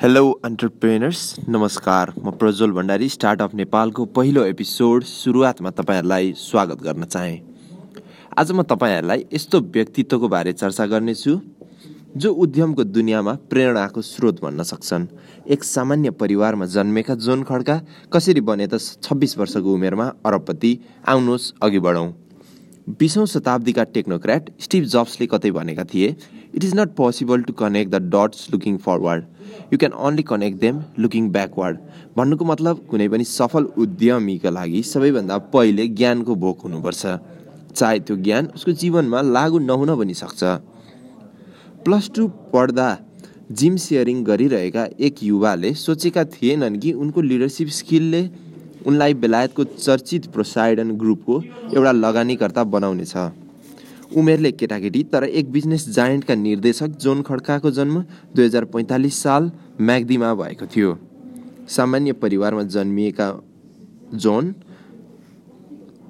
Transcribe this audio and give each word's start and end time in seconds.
Hello 0.00 0.30
entrepreneurs 0.44 1.20
नमस्कार 1.48 2.12
म 2.24 2.30
Prajwal 2.30 2.70
Bhandari 2.70 3.08
startup 3.08 3.54
नेपालको 3.54 4.04
पहिलो 4.04 4.42
एपिसोड 4.44 5.04
सुरुवातमा 5.04 5.70
तपाईँहरूलाई 5.70 6.32
स्वागत 6.36 6.82
गर्न 6.82 7.04
चाहेँ। 7.04 7.38
आज 8.38 8.52
म 8.52 8.62
तपाईँहरूलाई 8.62 9.24
यस्तो 9.32 9.60
व्यक्तित्वको 9.72 10.28
बारे 10.28 10.52
चर्चा 10.52 10.86
गर्नेछु 10.86 11.38
जो 12.16 12.32
उद्यमको 12.34 12.84
दुनियाँमा 12.84 13.34
प्रेरणाको 13.50 14.02
स्रोत 14.02 14.42
भन्न 14.42 14.62
सक्छन्। 14.62 15.06
एक 15.48 15.64
सामान्य 15.64 16.10
परिवारमा 16.20 16.66
जन्मेका 16.76 17.14
जोन 17.16 17.42
खड्का 17.42 17.80
कसरी 18.12 18.40
बने 18.40 18.66
त 18.66 18.80
छब्बिस 19.02 19.38
वर्षको 19.38 19.74
उमेरमा 19.74 20.12
अरबपति 20.26 20.78
आउनुहोस् 21.08 21.52
अघि 21.62 21.78
बढौँ। 21.80 22.12
बिसौँ 22.88 23.24
शताब्दीका 23.26 23.82
टेक्नोक्राट 23.94 24.50
स्टिभ 24.62 24.84
जब्सले 24.90 25.26
कतै 25.26 25.50
भनेका 25.50 25.84
थिए 25.84 26.08
it 26.54 26.64
is 26.64 26.74
not 26.76 26.90
possible 26.96 27.42
to 27.42 27.52
connect 27.52 27.90
the 27.92 28.00
dots 28.14 28.46
looking 28.52 28.76
forward 28.84 29.72
you 29.72 29.78
can 29.78 29.92
only 30.06 30.22
connect 30.22 30.60
them 30.60 30.78
looking 30.98 31.30
backward 31.30 31.78
भन्नुको 32.16 32.44
मतलब 32.44 32.86
कुनै 32.90 33.08
पनि 33.08 33.24
सफल 33.24 33.64
उद्यमीका 33.84 34.50
लागि 34.50 34.82
सबैभन्दा 34.92 35.38
पहिले 35.54 35.88
ज्ञानको 35.98 36.34
भोक 36.44 36.60
हुनुपर्छ। 36.64 37.06
चाहे 37.74 37.98
त्यो 38.06 38.16
ज्ञान 38.22 38.46
उसको 38.54 38.72
जीवनमा 38.84 39.22
लागु 39.34 39.58
नहुन 39.66 39.96
पनि 39.98 40.14
सक्छ। 40.14 40.42
प्लस 41.84 42.10
टू 42.14 42.28
पढ्दा 42.54 42.88
जिम 43.52 43.76
सेयरिङ 43.82 44.24
गरिरहेका 44.24 44.88
एक 45.00 45.22
युवाले 45.22 45.74
सोचेका 45.76 46.24
थिएनन् 46.32 46.78
कि 46.80 46.92
उनको 47.02 47.20
लिडरसिप 47.30 47.68
स्किलले 47.80 48.22
उनलाई 48.86 49.14
बेलायतको 49.14 49.64
चर्चित 49.64 50.26
प्रोसाइडन 50.32 50.90
ग्रुपको 50.96 51.42
एउटा 51.74 51.92
लगानीकर्ता 51.94 52.64
बनाउनेछ। 52.66 53.14
उमेरले 54.16 54.50
केटाकेटी 54.52 55.02
तर 55.12 55.24
एक 55.24 55.50
बिजनेस 55.52 55.88
जायन्टका 55.88 56.34
निर्देशक 56.36 56.90
जोन 57.02 57.22
खड्काको 57.22 57.70
जन्म 57.70 58.00
दुई 58.34 58.44
हजार 58.44 58.64
पैँतालिस 58.70 59.22
साल 59.22 59.50
म्याग्दीमा 59.80 60.34
भएको 60.34 60.66
थियो। 60.66 60.98
सामान्य 61.68 62.12
परिवारमा 62.14 62.62
जन्मिएका 62.62 63.28
जोन 64.14 64.54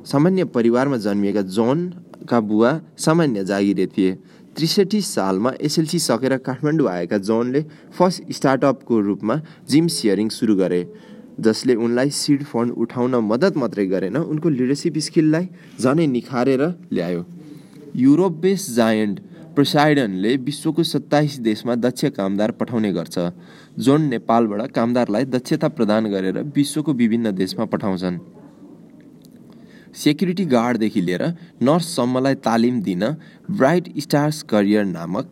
सामान्य 0.06 0.44
परिवारमा 0.46 0.96
जन्मिएका 0.96 1.42
जोनका 1.42 2.40
बुवा 2.42 2.80
सामान्य 2.98 3.44
जागिरे 3.44 3.86
थिए। 3.86 4.12
त्रिसठी 4.56 5.00
सालमा 5.00 5.52
एसएलसी 5.60 5.98
सकेर 5.98 6.36
काठमाडौँ 6.38 6.88
आएका 6.88 7.18
जोनले 7.20 7.64
फर्स्ट 7.98 8.32
स्टार्टअपको 8.32 9.00
रूपमा 9.00 9.40
जिम 9.68 9.86
सेयरिङ 9.88 10.28
सुरु 10.28 10.54
गरे। 10.56 10.80
जसले 11.38 11.74
उनलाई 11.76 12.10
सिड 12.12 12.42
फन्ड 12.44 12.72
उठाउन 12.82 13.14
मद्दत 13.24 13.56
मात्रै 13.56 13.86
गरेन 13.86 14.16
उनको 14.16 14.48
लिडरसिप 14.48 14.98
स्किललाई 15.06 15.48
झनै 15.80 16.06
निखारेर 16.06 16.62
ल्यायो। 16.92 17.24
युरोप 17.96 18.32
बेस 18.42 18.70
जायन्ट 18.76 19.20
प्रोसाइडनले 19.54 20.36
विश्वको 20.46 20.82
सत्ताइस 20.84 21.38
देशमा 21.40 21.74
दक्ष 21.76 22.04
कामदार 22.16 22.50
पठाउने 22.60 22.92
गर्छ 22.92 23.18
जोन 23.78 24.02
नेपालबाट 24.08 24.70
कामदारलाई 24.72 25.24
दक्षता 25.26 25.68
प्रदान 25.76 26.06
गरेर 26.12 26.38
विश्वको 26.56 26.92
विभिन्न 26.92 27.34
देशमा 27.34 27.64
पठाउँछन्। 27.72 28.18
सेक्युरिटी 29.96 30.44
गार्डदेखि 30.46 31.00
लिएर 31.00 31.22
नर्ससम्मलाई 31.62 32.34
तालिम 32.44 32.80
दिन 32.82 33.04
ब्राइट 33.50 33.88
स्टार्स 33.98 34.42
करियर 34.50 34.84
नामक 34.86 35.26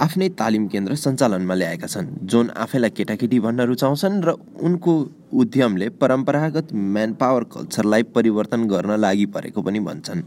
आफ्नै 0.00 0.28
तालिम 0.40 0.66
केन्द्र 0.68 0.94
सञ्चालनमा 0.96 1.54
ल्याएका 1.54 1.86
छन् 1.86 2.08
जुन 2.30 2.50
आफैलाई 2.64 2.90
केटाकेटी 2.98 3.38
भन्न 3.40 3.60
रुचाउँछन् 3.70 4.22
र 4.24 4.34
उनको 4.60 4.92
उद्यमले 5.32 5.88
परम्परागत 6.00 6.72
म्यान 6.74 7.12
पावर 7.12 7.44
कल्चरलाई 7.44 8.02
परिवर्तन 8.14 8.64
गर्न 8.68 8.96
लागि 8.96 9.26
परेको 9.26 9.62
पनि 9.62 9.80
भन्छन्। 9.80 10.22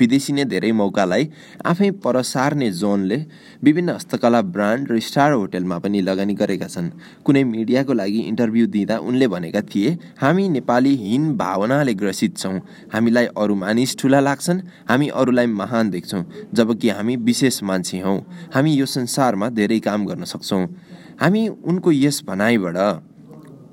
विदेशी 0.00 0.32
नै 0.32 0.44
धेरै 0.44 0.70
मौकालाई 0.72 1.24
आफै 1.66 1.90
पर 2.00 2.20
सार्ने 2.22 2.70
जोनले 2.72 3.16
विभिन्न 3.64 3.90
हस्तकला 3.90 4.40
ब्रान्ड 4.42 4.92
र 4.92 4.98
स्टार 4.98 5.32
होटेलमा 5.32 5.78
पनि 5.78 6.00
लगानी 6.00 6.34
गरेका 6.34 6.68
छन्। 6.68 6.88
कुनै 7.26 7.42
मिडियाको 7.44 7.92
लागि 7.92 8.20
इन्टरभ्यू 8.30 8.66
दिँदा 8.66 8.96
उनले 8.98 9.28
भनेका 9.28 9.60
थिए 9.60 9.98
हामी 10.22 10.48
नेपाली 10.48 10.94
हिन 10.96 11.36
भावनाले 11.36 11.94
ग्रसित 11.94 12.38
छौँ। 12.38 12.58
हामीलाई 12.94 13.26
अरू 13.36 13.54
मानिस 13.54 13.96
ठुला 13.98 14.20
लाग्छन् 14.20 14.60
हामी 14.88 15.08
अरूलाई 15.20 15.46
महान 15.60 15.90
देख्छौँ 15.90 16.24
जबकि 16.54 16.88
हामी 16.88 17.16
विशेष 17.18 17.62
मान्छे 17.62 18.00
हौँ। 18.00 18.18
हामी 18.54 18.72
यो 18.74 18.86
संसारमा 18.86 19.48
धेरै 19.50 19.78
काम 19.80 20.06
गर्न 20.06 20.24
सक्छौँ। 20.24 20.66
हामी 21.20 21.48
उनको 21.60 21.92
यस 21.92 22.22
भनाइबाट 22.24 22.76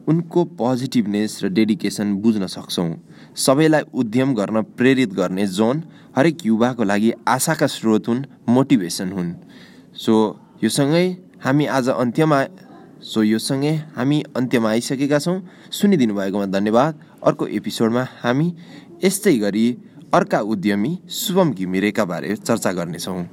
उनको 0.07 0.43
पोजिटिभनेस 0.59 1.39
र 1.43 1.47
डेडिकेसन 1.49 2.13
बुझ्न 2.15 2.47
सक्छौँ। 2.47 2.89
सबैलाई 3.35 3.81
उद्यम 3.93 4.33
गर्न 4.33 4.61
प्रेरित 4.77 5.13
गर्ने 5.13 5.47
जोन 5.47 5.83
हरेक 6.17 6.45
युवाको 6.45 6.83
लागि 6.83 7.11
आशाका 7.27 7.67
स्रोत 7.67 8.07
हुन् 8.07 8.23
मोटिभेसन 8.49 9.11
हुन्। 9.11 9.33
सो 9.95 10.13
यो 10.63 10.69
सँगै 10.69 11.05
हामी 11.43 11.65
आज 11.67 11.89
अन्त्यमा 11.89 12.39
सो 13.03 13.23
यो 13.23 13.39
सँगै 13.39 13.73
हामी 13.95 14.23
अन्त्यमा 14.35 14.69
आइसकेका 14.69 15.19
छौँ। 15.19 15.41
सुनिदिनु 15.71 16.13
भएकोमा 16.15 16.45
धन्यवाद। 16.45 16.93
अर्को 17.23 17.47
एपिसोडमा 17.47 18.07
हामी 18.23 18.47
यस्तै 19.03 19.37
गरी 19.37 19.65
अर्का 20.13 20.39
उद्यमी 20.41 20.97
शुभम 21.11 21.51
घिमिरेका 21.53 22.05
बारे 22.05 22.35
चर्चा 22.37 22.71
गर्नेछौँ। 22.71 23.23